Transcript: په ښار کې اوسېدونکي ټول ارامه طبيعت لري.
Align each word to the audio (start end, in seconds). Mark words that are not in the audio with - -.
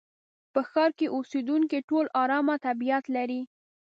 په 0.53 0.61
ښار 0.69 0.91
کې 0.97 1.07
اوسېدونکي 1.15 1.79
ټول 1.89 2.05
ارامه 2.23 2.55
طبيعت 2.65 3.05
لري. 3.15 3.41